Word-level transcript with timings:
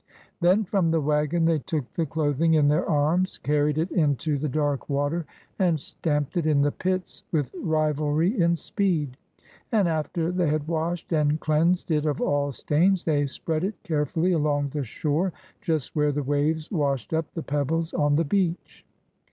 Then 0.39 0.63
from 0.63 0.89
the 0.89 0.99
wagon 0.99 1.45
they 1.45 1.59
took 1.59 1.93
the 1.93 2.07
cloth 2.07 2.41
ing 2.41 2.55
in 2.55 2.69
their 2.69 2.89
arms, 2.89 3.37
carried 3.37 3.77
it 3.77 3.91
into 3.91 4.35
the 4.39 4.49
dark 4.49 4.89
water, 4.89 5.27
and 5.59 5.79
stamped 5.79 6.35
it 6.37 6.47
in 6.47 6.63
the 6.63 6.71
pits 6.71 7.21
with 7.31 7.53
rivalry 7.53 8.41
in 8.41 8.55
speed. 8.55 9.15
And 9.71 9.87
after 9.87 10.31
they 10.31 10.49
had 10.49 10.67
washed 10.67 11.13
and 11.13 11.39
cleansed 11.39 11.91
it 11.91 12.07
of 12.07 12.19
all 12.19 12.51
stains, 12.51 13.03
they 13.03 13.27
spread 13.27 13.63
it 13.63 13.75
carefully 13.83 14.31
along 14.31 14.69
the 14.69 14.83
shore, 14.83 15.33
just 15.61 15.95
where 15.95 16.11
the 16.11 16.23
waves 16.23 16.71
washed 16.71 17.13
up 17.13 17.31
the 17.35 17.43
pebbles 17.43 17.93
on 17.93 18.15
the 18.15 18.25
beach. 18.25 18.83